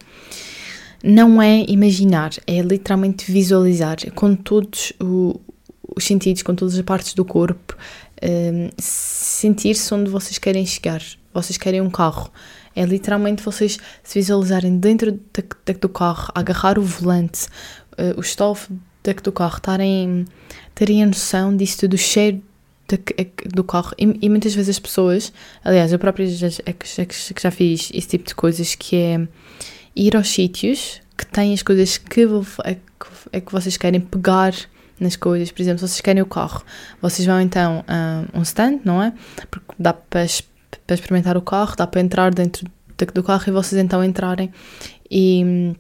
Não 1.04 1.42
é 1.42 1.66
imaginar, 1.68 2.30
é 2.46 2.62
literalmente 2.62 3.32
visualizar 3.32 3.98
com 4.14 4.36
todos 4.36 4.94
os 5.00 6.04
sentidos, 6.04 6.44
com 6.44 6.54
todas 6.54 6.76
as 6.76 6.82
partes 6.84 7.16
do 7.16 7.26
corpo, 7.26 7.76
um, 8.22 8.70
sentir-se 8.78 9.92
onde 9.96 10.12
vocês 10.12 10.38
querem 10.38 10.64
chegar. 10.64 11.02
Vocês 11.34 11.58
querem 11.58 11.82
um 11.82 11.90
carro. 11.90 12.30
É 12.76 12.86
literalmente 12.86 13.42
vocês 13.42 13.80
se 14.04 14.20
visualizarem 14.20 14.78
dentro 14.78 15.20
do 15.82 15.90
carro, 15.90 16.32
agarrar 16.36 16.78
o 16.78 16.84
volante, 16.84 17.48
uh, 17.98 18.16
o 18.16 18.22
estofo 18.22 18.72
do 19.24 19.32
carro, 19.32 19.58
estarem, 19.58 20.26
terem 20.76 21.04
a 21.04 21.06
noção 21.06 21.56
disso 21.56 21.88
do 21.88 21.98
cheiro 21.98 22.42
de, 22.88 23.00
do 23.54 23.64
carro. 23.64 23.94
E, 23.98 24.18
e, 24.22 24.30
muitas 24.30 24.54
vezes 24.54 24.70
as 24.70 24.80
pessoas, 24.80 25.32
aliás, 25.64 25.92
eu 25.92 26.00
própria 26.00 26.28
já, 26.28 26.48
é 26.66 26.74
que, 26.74 27.02
é 27.02 27.06
que 27.06 27.42
já 27.42 27.52
fiz 27.52 27.92
esse 27.94 28.08
tipo 28.08 28.28
de 28.28 28.36
coisas, 28.36 28.76
que 28.76 28.96
é 28.96 29.28
ir 29.96 30.16
aos 30.16 30.30
sítios 30.30 31.02
que 31.18 31.26
têm 31.26 31.54
as 31.54 31.62
coisas 31.62 31.98
que, 31.98 32.22
é, 32.64 32.78
é 33.34 33.42
que 33.42 33.52
vocês 33.52 33.76
querem 33.76 34.00
pegar 34.00 34.54
nas 35.00 35.16
coisas. 35.16 35.52
Por 35.52 35.62
exemplo, 35.62 35.80
se 35.80 35.88
vocês 35.88 36.02
querem 36.02 36.22
o 36.22 36.26
carro, 36.26 36.64
vocês 37.02 37.26
vão 37.26 37.40
então 37.42 37.84
a 37.88 38.24
um 38.34 38.42
stand, 38.42 38.80
não 38.86 39.04
é? 39.04 39.14
Porque 39.52 39.74
dá 39.78 39.94
para, 39.94 40.26
para 40.86 40.96
experimentar 40.96 41.36
o 41.38 41.42
carro, 41.42 41.76
dá 41.76 41.86
para 41.86 42.02
entrar 42.02 42.34
dentro 42.34 42.70
do 43.14 43.24
carro 43.24 43.44
e 43.48 43.52
vocês 43.52 43.82
então 43.82 44.04
entrarem 44.04 44.52
e, 45.10 45.74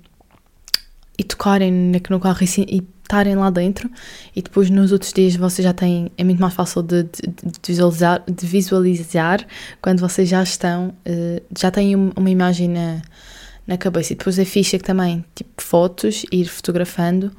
e 1.17 1.23
tocarem 1.23 1.71
no 1.71 2.19
carro 2.19 2.39
e, 2.41 2.77
e 2.77 2.81
estarem 3.09 3.35
lá 3.35 3.49
dentro 3.49 3.89
e 4.35 4.41
depois 4.41 4.69
nos 4.69 4.91
outros 4.91 5.11
dias 5.11 5.35
vocês 5.35 5.63
já 5.63 5.73
têm, 5.73 6.11
é 6.15 6.23
muito 6.23 6.39
mais 6.39 6.53
fácil 6.53 6.83
de, 6.83 7.03
de, 7.03 7.09
de 7.11 7.59
visualizar, 7.67 8.23
de 8.27 8.45
visualizar 8.45 9.47
quando 9.81 9.99
vocês 9.99 10.29
já 10.29 10.43
estão, 10.43 10.89
uh, 11.07 11.41
já 11.57 11.71
têm 11.71 11.95
uma 11.95 12.29
imagem 12.29 12.69
na, 12.69 13.01
na 13.65 13.77
cabeça. 13.77 14.13
E 14.13 14.15
depois 14.15 14.37
a 14.37 14.45
ficha 14.45 14.77
que 14.77 14.83
também, 14.83 15.25
tipo 15.33 15.49
fotos, 15.61 16.23
ir 16.31 16.45
fotografando 16.45 17.31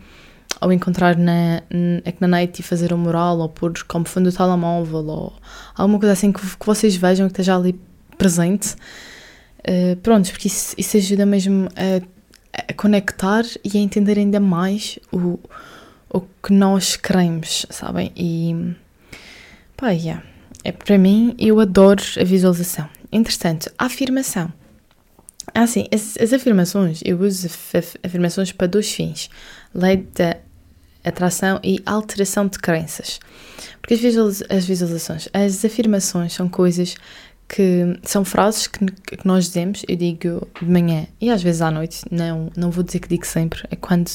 ou 0.60 0.72
encontrar 0.72 1.16
na, 1.16 1.62
na, 1.70 2.12
na 2.20 2.28
net 2.28 2.58
e 2.58 2.62
fazer 2.64 2.92
um 2.92 2.98
mural 2.98 3.38
ou 3.38 3.48
pôr 3.48 3.72
como 3.86 4.06
fundo 4.06 4.28
do 4.28 4.36
telemóvel 4.36 5.06
ou 5.06 5.32
alguma 5.76 6.00
coisa 6.00 6.12
assim 6.12 6.32
que, 6.32 6.40
que 6.40 6.66
vocês 6.66 6.96
vejam 6.96 7.28
que 7.28 7.32
esteja 7.32 7.56
ali 7.56 7.80
presente. 8.18 8.74
Uh, 9.60 9.94
pronto, 10.02 10.28
porque 10.32 10.48
isso, 10.48 10.74
isso 10.76 10.96
ajuda 10.96 11.24
mesmo 11.24 11.68
a 11.76 12.19
a 12.52 12.72
conectar 12.72 13.44
e 13.64 13.78
a 13.78 13.80
entender 13.80 14.18
ainda 14.18 14.40
mais 14.40 14.98
o, 15.12 15.38
o 16.08 16.20
que 16.20 16.52
nós 16.52 16.96
queremos, 16.96 17.66
sabem? 17.70 18.12
E 18.16 18.74
pá, 19.76 19.90
yeah. 19.90 20.22
é 20.64 20.72
para 20.72 20.98
mim, 20.98 21.34
eu 21.38 21.60
adoro 21.60 22.02
a 22.18 22.24
visualização. 22.24 22.88
Entretanto, 23.12 23.70
a 23.78 23.86
afirmação. 23.86 24.52
Ah, 25.54 25.66
sim, 25.66 25.86
as, 25.92 26.16
as 26.16 26.32
afirmações, 26.32 27.00
eu 27.04 27.20
uso 27.20 27.48
afirmações 28.04 28.52
para 28.52 28.66
dois 28.66 28.92
fins: 28.92 29.28
lei 29.74 29.96
da 30.14 30.36
atração 31.04 31.58
e 31.62 31.82
alteração 31.84 32.46
de 32.46 32.58
crenças. 32.58 33.18
Porque 33.80 33.94
as, 33.94 34.42
as 34.48 34.64
visualizações, 34.64 35.28
as 35.32 35.64
afirmações 35.64 36.34
são 36.34 36.48
coisas 36.48 36.94
que 37.52 37.98
são 38.04 38.24
frases 38.24 38.68
que, 38.68 38.86
que, 38.86 39.26
nós 39.26 39.46
dizemos, 39.46 39.82
eu 39.88 39.96
digo 39.96 40.48
de 40.62 40.70
manhã 40.70 41.06
e 41.20 41.30
às 41.30 41.42
vezes 41.42 41.60
à 41.60 41.70
noite, 41.70 42.04
não, 42.08 42.48
não 42.56 42.70
vou 42.70 42.84
dizer 42.84 43.00
que 43.00 43.08
digo 43.08 43.26
sempre, 43.26 43.62
é 43.70 43.74
quando, 43.74 44.08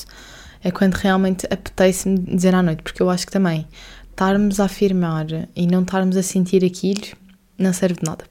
é 0.63 0.71
quando 0.71 0.93
realmente 0.93 1.45
apetece-me 1.47 2.17
dizer 2.17 2.55
à 2.55 2.63
noite, 2.63 2.81
porque 2.81 3.01
eu 3.01 3.09
acho 3.09 3.25
que 3.25 3.33
também 3.33 3.67
estarmos 4.09 4.61
a 4.61 4.65
afirmar 4.65 5.27
e 5.53 5.67
não 5.67 5.81
estarmos 5.81 6.15
a 6.15 6.23
sentir 6.23 6.63
aquilo 6.63 7.01
não 7.57 7.73
serve 7.73 7.99
de 7.99 8.05
nada. 8.05 8.25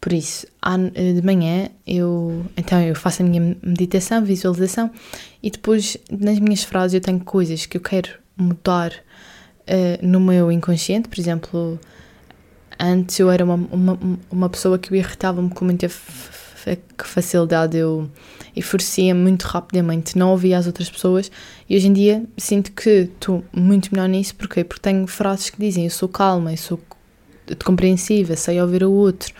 Por 0.00 0.12
isso, 0.12 0.46
de 0.94 1.22
manhã 1.22 1.68
eu 1.86 2.44
então 2.56 2.80
eu 2.80 2.94
faço 2.94 3.22
a 3.22 3.26
minha 3.26 3.56
meditação, 3.62 4.24
visualização 4.24 4.90
e 5.42 5.50
depois 5.50 5.98
nas 6.10 6.38
minhas 6.38 6.62
frases 6.62 6.94
eu 6.94 7.00
tenho 7.00 7.20
coisas 7.20 7.66
que 7.66 7.76
eu 7.76 7.80
quero 7.80 8.10
mudar 8.36 8.92
uh, 8.92 10.06
no 10.06 10.20
meu 10.20 10.50
inconsciente, 10.50 11.08
por 11.08 11.18
exemplo, 11.18 11.78
Antes 12.80 13.18
eu 13.20 13.30
era 13.30 13.44
uma, 13.44 13.54
uma, 13.54 13.98
uma 14.30 14.48
pessoa 14.48 14.78
que 14.78 14.94
irritava-me 14.94 15.50
com 15.50 15.66
muita 15.66 15.86
facilidade, 17.04 17.76
eu 17.76 18.10
enfurecia 18.56 19.14
muito 19.14 19.44
rapidamente, 19.44 20.18
não 20.18 20.30
ouvia 20.30 20.58
as 20.58 20.66
outras 20.66 20.88
pessoas 20.90 21.30
e 21.68 21.76
hoje 21.76 21.88
em 21.88 21.92
dia 21.92 22.24
sinto 22.36 22.72
que 22.72 23.08
estou 23.14 23.44
muito 23.52 23.90
melhor 23.92 24.08
nisso, 24.08 24.34
porquê? 24.34 24.64
Porque 24.64 24.80
tenho 24.80 25.06
frases 25.06 25.50
que 25.50 25.58
dizem 25.58 25.84
eu 25.84 25.90
sou 25.90 26.08
calma, 26.08 26.52
eu 26.52 26.56
sou 26.56 26.80
compreensiva, 27.64 28.36
sei 28.36 28.60
ouvir 28.60 28.84
o 28.84 28.92
outro. 28.92 29.32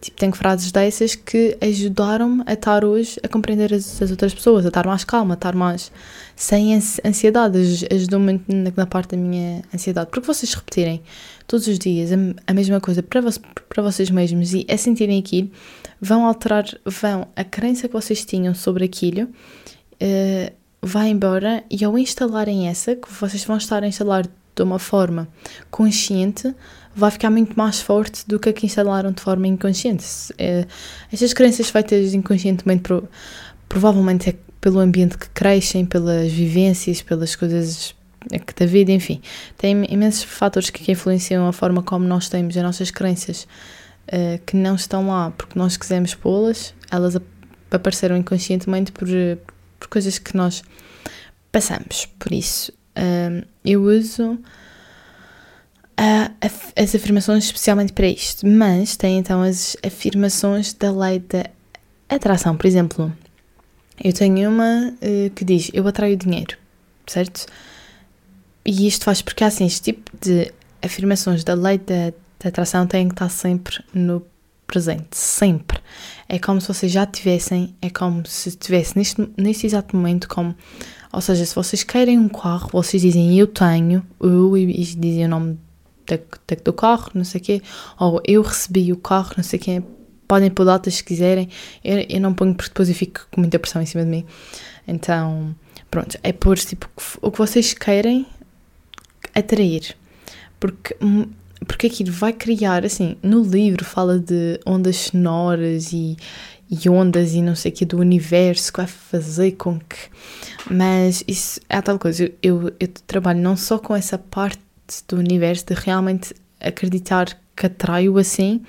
Tipo, 0.00 0.16
tenho 0.16 0.32
frases 0.32 0.72
dessas 0.72 1.14
que 1.14 1.58
ajudaram-me 1.60 2.42
a 2.46 2.54
estar 2.54 2.84
hoje 2.84 3.20
a 3.22 3.28
compreender 3.28 3.74
as, 3.74 4.00
as, 4.00 4.10
outras 4.10 4.32
pessoas, 4.32 4.64
a 4.64 4.68
estar 4.68 4.86
mais 4.86 5.04
calma, 5.04 5.34
a 5.34 5.36
estar 5.36 5.54
mais 5.54 5.92
sem 6.34 6.74
ansiedade, 7.04 7.58
ajudou-me 7.92 8.40
na, 8.48 8.72
na 8.74 8.86
parte 8.86 9.10
da 9.10 9.16
minha 9.18 9.62
ansiedade. 9.74 10.08
Porque 10.10 10.26
vocês 10.26 10.54
repetirem 10.54 11.02
todos 11.46 11.66
os 11.66 11.78
dias 11.78 12.10
a, 12.12 12.16
a 12.46 12.54
mesma 12.54 12.80
coisa 12.80 13.02
para, 13.02 13.20
vo 13.20 13.30
para 13.68 13.82
vocês 13.82 14.08
mesmos 14.10 14.54
e 14.54 14.66
a 14.70 14.76
sentirem 14.78 15.18
aquilo, 15.18 15.50
vão 16.00 16.24
alterar, 16.24 16.64
vão, 16.86 17.28
a 17.36 17.44
crença 17.44 17.86
que 17.86 17.92
vocês 17.92 18.24
tinham 18.24 18.54
sobre 18.54 18.86
aquilo 18.86 19.24
uh, 19.24 20.52
vai 20.80 21.10
embora 21.10 21.62
e 21.70 21.84
ao 21.84 21.98
instalarem 21.98 22.68
essa, 22.68 22.96
que 22.96 23.12
vocês 23.12 23.44
vão 23.44 23.58
estar 23.58 23.82
a 23.82 23.86
instalar 23.86 24.26
de 24.56 24.62
uma 24.62 24.78
forma 24.78 25.28
consciente, 25.70 26.54
vai 26.94 27.10
ficar 27.10 27.30
muito 27.30 27.56
mais 27.56 27.80
forte 27.80 28.26
do 28.26 28.38
que 28.38 28.48
a 28.48 28.52
que 28.52 28.66
instalaram 28.66 29.12
de 29.12 29.20
forma 29.20 29.46
inconsciente. 29.46 30.04
Uh, 30.32 30.66
estas 31.12 31.32
crenças 31.32 31.70
feitas 31.70 32.14
inconscientemente 32.14 32.82
pro, 32.82 33.08
provavelmente 33.68 34.30
é 34.30 34.34
pelo 34.60 34.78
ambiente 34.78 35.16
que 35.16 35.28
crescem, 35.30 35.86
pelas 35.86 36.30
vivências, 36.30 37.00
pelas 37.00 37.34
coisas 37.34 37.94
que 38.46 38.54
da 38.54 38.66
vida, 38.66 38.92
enfim. 38.92 39.22
Tem 39.56 39.86
imensos 39.90 40.24
fatores 40.24 40.68
que 40.68 40.92
influenciam 40.92 41.46
a 41.48 41.52
forma 41.52 41.82
como 41.82 42.06
nós 42.06 42.28
temos 42.28 42.56
as 42.56 42.62
nossas 42.62 42.90
crenças 42.90 43.46
uh, 44.08 44.38
que 44.44 44.56
não 44.56 44.74
estão 44.74 45.08
lá 45.08 45.30
porque 45.30 45.58
nós 45.58 45.76
quisemos 45.76 46.14
pô-las, 46.14 46.74
elas 46.90 47.16
apareceram 47.70 48.16
inconscientemente 48.16 48.92
por, 48.92 49.08
por 49.78 49.88
coisas 49.88 50.18
que 50.18 50.36
nós 50.36 50.62
passamos. 51.50 52.06
Por 52.18 52.32
isso, 52.32 52.72
uh, 52.96 53.46
eu 53.64 53.84
uso 53.84 54.38
as 56.76 56.94
afirmações 56.94 57.44
especialmente 57.44 57.92
para 57.92 58.06
isto, 58.06 58.46
mas 58.46 58.96
tem 58.96 59.18
então 59.18 59.42
as 59.42 59.76
afirmações 59.84 60.72
da 60.72 60.90
lei 60.90 61.18
da 61.18 61.44
atração. 62.08 62.56
Por 62.56 62.66
exemplo, 62.66 63.12
Eu 64.02 64.12
tenho 64.14 64.50
uma 64.50 64.94
uh, 64.94 65.30
que 65.34 65.44
diz: 65.44 65.70
Eu 65.74 65.86
atraio 65.86 66.16
dinheiro, 66.16 66.56
certo? 67.06 67.46
E 68.64 68.86
isto 68.86 69.04
faz 69.04 69.20
porque, 69.20 69.44
assim, 69.44 69.66
este 69.66 69.92
tipo 69.92 70.10
de 70.18 70.52
afirmações 70.82 71.44
da 71.44 71.54
lei 71.54 71.78
da, 71.78 72.12
da 72.38 72.48
atração 72.48 72.86
têm 72.86 73.08
que 73.08 73.14
estar 73.14 73.28
sempre 73.28 73.84
no 73.92 74.24
presente, 74.66 75.16
sempre. 75.16 75.80
É 76.28 76.38
como 76.38 76.60
se 76.60 76.68
vocês 76.68 76.90
já 76.90 77.04
tivessem, 77.04 77.74
é 77.82 77.90
como 77.90 78.24
se 78.26 78.50
estivesse 78.50 78.96
neste, 78.96 79.28
neste 79.36 79.66
exato 79.66 79.96
momento, 79.96 80.28
como, 80.28 80.54
ou 81.12 81.20
seja, 81.20 81.44
se 81.44 81.54
vocês 81.54 81.82
querem 81.82 82.18
um 82.18 82.28
carro, 82.28 82.70
vocês 82.72 83.02
dizem 83.02 83.36
eu 83.38 83.46
tenho, 83.46 84.06
eu, 84.20 84.56
e 84.56 84.66
dizem 84.66 85.26
o 85.26 85.28
nome 85.28 85.58
da, 86.16 86.56
do 86.64 86.72
carro, 86.72 87.10
não 87.14 87.24
sei 87.24 87.40
o 87.40 87.44
quê, 87.44 87.62
ou 87.98 88.20
eu 88.26 88.42
recebi 88.42 88.92
o 88.92 88.96
carro, 88.96 89.32
não 89.36 89.44
sei 89.44 89.58
o 89.58 89.62
podem 90.26 90.50
pôr 90.50 90.64
datas 90.64 90.94
se 90.94 91.04
quiserem, 91.04 91.48
eu, 91.82 92.06
eu 92.08 92.20
não 92.20 92.32
ponho 92.32 92.54
porque 92.54 92.70
depois 92.70 92.88
eu 92.88 92.94
fico 92.94 93.26
com 93.32 93.40
muita 93.40 93.58
pressão 93.58 93.82
em 93.82 93.86
cima 93.86 94.04
de 94.04 94.10
mim. 94.10 94.24
Então, 94.86 95.54
pronto, 95.90 96.16
é 96.22 96.32
por 96.32 96.56
tipo 96.56 96.88
o 97.20 97.32
que 97.32 97.38
vocês 97.38 97.74
querem 97.74 98.24
atrair. 99.34 99.96
Porque 100.60 100.94
porque 101.66 101.88
aquilo 101.88 102.12
vai 102.12 102.32
criar, 102.32 102.84
assim, 102.84 103.16
no 103.22 103.42
livro 103.42 103.84
fala 103.84 104.18
de 104.18 104.58
ondas 104.66 104.96
sonoras 104.96 105.92
e, 105.92 106.16
e 106.70 106.88
ondas 106.88 107.34
e 107.34 107.42
não 107.42 107.54
sei 107.54 107.70
o 107.70 107.74
que 107.74 107.84
do 107.84 107.98
universo 107.98 108.72
que 108.72 108.78
vai 108.78 108.86
fazer 108.86 109.52
com 109.52 109.78
que. 109.78 110.08
Mas 110.70 111.22
isso 111.26 111.60
é 111.68 111.80
tal 111.82 111.98
coisa. 111.98 112.30
Eu, 112.42 112.72
eu 112.80 112.88
trabalho 113.06 113.40
não 113.40 113.56
só 113.56 113.78
com 113.78 113.94
essa 113.94 114.16
parte 114.16 114.60
do 115.08 115.16
universo 115.16 115.66
de 115.66 115.74
realmente 115.74 116.34
acreditar 116.60 117.36
que 117.56 117.66
atraio 117.66 118.18
assim, 118.18 118.62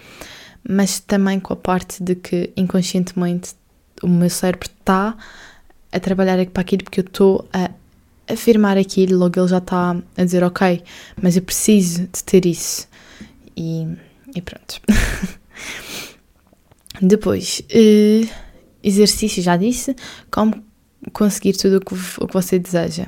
mas 0.67 0.99
também 0.99 1.39
com 1.39 1.53
a 1.53 1.55
parte 1.55 2.03
de 2.03 2.15
que 2.15 2.51
inconscientemente 2.55 3.55
o 4.01 4.07
meu 4.07 4.29
cérebro 4.29 4.67
está 4.67 5.17
a 5.91 5.99
trabalhar 5.99 6.43
para 6.47 6.61
aquilo 6.61 6.83
porque 6.83 7.01
eu 7.01 7.05
estou 7.05 7.47
a 7.51 7.71
afirmar 8.31 8.77
aquilo, 8.77 9.17
logo 9.17 9.39
ele 9.39 9.47
já 9.47 9.57
está 9.57 9.97
a 10.17 10.23
dizer 10.23 10.43
ok, 10.43 10.83
mas 11.21 11.35
eu 11.35 11.41
preciso 11.41 12.01
de 12.01 12.23
ter 12.23 12.45
isso. 12.45 12.87
E, 13.55 13.87
e 14.35 14.41
pronto. 14.41 14.79
Depois, 17.01 17.61
uh, 17.71 18.29
exercício, 18.83 19.41
já 19.41 19.57
disse, 19.57 19.95
como 20.29 20.63
conseguir 21.13 21.53
tudo 21.53 21.77
o 21.77 21.81
que, 21.81 21.93
o 21.93 22.27
que 22.27 22.33
você 22.33 22.59
deseja. 22.59 23.07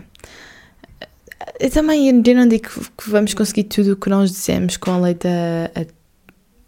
Eu 1.63 1.71
também 1.71 2.09
eu 2.09 2.35
não 2.35 2.45
digo 2.45 2.67
que 2.67 3.09
vamos 3.09 3.33
conseguir 3.33 3.63
tudo 3.63 3.93
o 3.93 3.95
que 3.95 4.09
nós 4.09 4.29
dizemos 4.29 4.75
com 4.75 4.91
a 4.91 4.99
lei 4.99 5.13
da, 5.13 5.71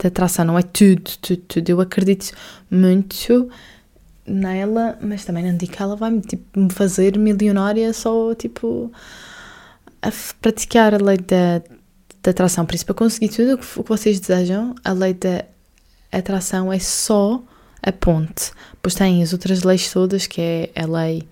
da 0.02 0.08
atração, 0.08 0.46
não 0.46 0.58
é 0.58 0.62
tudo, 0.62 1.12
tudo, 1.22 1.42
tudo. 1.42 1.70
Eu 1.70 1.82
acredito 1.82 2.32
muito 2.72 3.52
nela, 4.26 4.98
mas 5.02 5.26
também 5.26 5.44
não 5.44 5.58
digo 5.58 5.74
que 5.74 5.82
ela 5.84 5.98
vai 5.98 6.18
tipo, 6.22 6.58
me 6.58 6.72
fazer 6.72 7.18
milionária 7.18 7.92
só 7.92 8.34
tipo 8.36 8.90
a 10.02 10.10
praticar 10.40 10.94
a 10.94 10.98
lei 10.98 11.18
da, 11.18 11.62
da 12.24 12.32
atração. 12.32 12.66
Por 12.66 12.76
isso, 12.76 12.86
para 12.86 12.96
conseguir 12.96 13.28
tudo 13.28 13.56
o 13.56 13.84
que 13.84 13.90
vocês 13.90 14.18
desejam, 14.18 14.76
a 14.82 14.94
lei 14.94 15.14
da 15.14 15.44
atração 16.10 16.72
é 16.72 16.80
só 16.80 17.44
a 17.84 17.92
ponte. 17.92 18.50
Pois 18.82 18.96
tem 18.96 19.22
as 19.22 19.34
outras 19.34 19.62
leis 19.62 19.92
todas, 19.92 20.26
que 20.26 20.40
é 20.40 20.70
a 20.74 20.86
lei 20.86 21.28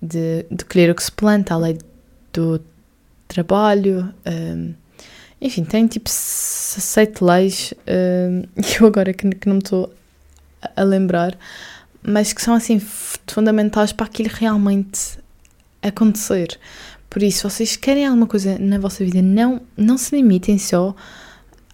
de, 0.00 0.46
de 0.50 0.64
colher 0.64 0.90
o 0.90 0.94
que 0.94 1.04
se 1.04 1.12
planta, 1.12 1.52
a 1.52 1.58
lei 1.58 1.76
do 2.32 2.58
trabalho. 3.44 4.12
Um, 4.26 4.74
enfim, 5.40 5.64
tem 5.64 5.86
tipo 5.86 6.08
sete 6.10 7.22
leis 7.22 7.74
um, 7.86 8.42
que 8.62 8.82
eu 8.82 8.86
agora 8.86 9.12
que, 9.12 9.28
que 9.30 9.46
não 9.48 9.56
me 9.56 9.62
estou 9.62 9.92
a 10.74 10.82
lembrar 10.82 11.36
mas 12.06 12.32
que 12.32 12.40
são 12.40 12.54
assim 12.54 12.80
fundamentais 13.26 13.92
para 13.92 14.06
aquilo 14.06 14.30
realmente 14.32 15.18
acontecer. 15.82 16.58
Por 17.10 17.20
isso, 17.22 17.50
vocês 17.50 17.76
querem 17.76 18.06
alguma 18.06 18.28
coisa 18.28 18.56
na 18.60 18.78
vossa 18.78 19.04
vida, 19.04 19.20
não, 19.20 19.60
não 19.76 19.98
se 19.98 20.14
limitem 20.14 20.56
só 20.56 20.94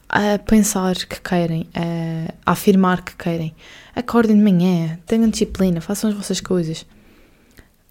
a 0.09 0.39
pensar 0.39 0.95
que 0.95 1.21
querem, 1.21 1.69
a, 1.75 2.53
afirmar 2.53 3.05
que 3.05 3.15
querem. 3.15 3.55
Acordem 3.95 4.37
de 4.37 4.43
manhã, 4.43 4.99
tenham 5.07 5.29
disciplina, 5.29 5.83
façam 5.83 6.09
as 6.09 6.17
vossas 6.17 6.41
coisas. 6.41 6.87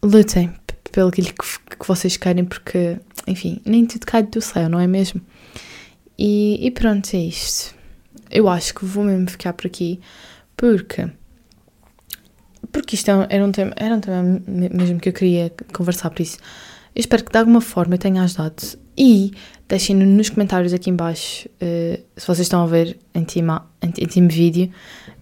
Lutem 0.02 0.52
pelo 0.92 1.12
que, 1.12 1.22
que 1.22 1.88
vocês 1.88 2.18
querem, 2.18 2.44
porque, 2.44 2.98
enfim, 3.28 3.62
nem 3.66 3.86
tudo 3.86 4.06
cai 4.06 4.24
do 4.24 4.42
céu, 4.42 4.70
não 4.70 4.80
é 4.80 4.88
mesmo? 4.88 5.22
E, 6.18 6.66
e 6.66 6.72
pronto, 6.72 7.10
é 7.16 7.20
isto. 7.20 7.76
Eu 8.30 8.48
acho 8.48 8.74
que 8.74 8.86
vou 8.86 9.04
mesmo 9.04 9.30
ficar 9.30 9.54
por 9.54 9.68
aqui, 9.68 10.00
porque 10.56 11.10
porque 12.72 12.96
isto 12.96 13.10
é 13.10 13.28
era 13.30 13.44
um 13.44 13.52
tema, 13.52 13.74
era 13.76 13.96
um 13.96 14.00
tema 14.00 14.42
mesmo 14.48 15.00
que 15.00 15.10
eu 15.10 15.14
queria 15.14 15.52
conversar 15.74 16.10
por 16.10 16.22
isso. 16.22 16.38
Eu 16.96 17.00
espero 17.00 17.24
que 17.24 17.32
de 17.32 17.38
alguma 17.38 17.62
forma 17.62 17.96
eu 17.96 18.00
tenha 18.00 18.22
ajudado. 18.24 18.80
E 18.98 19.32
deixem 19.68 19.96
nos 19.96 20.30
comentários 20.30 20.74
aqui 20.74 20.90
embaixo 20.90 21.48
uh, 21.48 22.04
se 22.16 22.28
vocês 22.28 22.42
estão 22.42 22.62
a 22.62 22.68
ver 22.68 23.00
em 23.16 23.24
time, 23.24 23.58
em, 23.82 23.90
time 23.90 24.28
vídeo, 24.28 24.70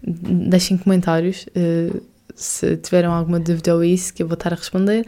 deixem 0.03 0.77
comentários 0.77 1.45
uh, 1.49 2.01
se 2.33 2.77
tiveram 2.77 3.13
alguma 3.13 3.39
dúvida 3.39 3.75
ou 3.75 3.83
isso 3.83 4.13
que 4.13 4.23
eu 4.23 4.27
vou 4.27 4.33
estar 4.33 4.51
a 4.51 4.55
responder. 4.55 5.05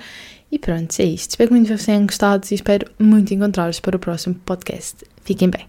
E 0.51 0.59
pronto, 0.59 0.99
é 0.99 1.05
isto. 1.05 1.31
Espero 1.31 1.49
que 1.49 1.55
muito 1.55 1.67
vocês 1.67 1.85
tenham 1.85 2.05
gostado 2.05 2.45
e 2.51 2.55
espero 2.55 2.85
muito 2.99 3.33
encontrar-vos 3.33 3.79
para 3.79 3.95
o 3.95 3.99
próximo 3.99 4.35
podcast. 4.45 4.97
Fiquem 5.23 5.49
bem. 5.49 5.65